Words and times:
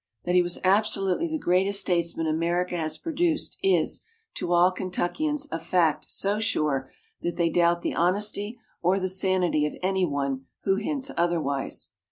That 0.25 0.33
he 0.33 0.41
was 0.41 0.57
absolutely 0.63 1.27
the 1.29 1.37
greatest 1.37 1.79
statesman 1.81 2.25
America 2.25 2.75
has 2.75 2.97
produced 2.97 3.59
is, 3.61 4.01
to 4.33 4.51
all 4.51 4.71
Kentuckians, 4.71 5.47
a 5.51 5.59
fact 5.59 6.07
so 6.09 6.39
sure 6.39 6.89
that 7.21 7.35
they 7.35 7.49
doubt 7.51 7.83
the 7.83 7.93
honesty 7.93 8.57
or 8.81 8.99
the 8.99 9.07
sanity 9.07 9.67
of 9.67 9.75
any 9.83 10.07
one 10.07 10.45
who 10.63 10.77
hints 10.77 11.11
otherwise. 11.15 11.91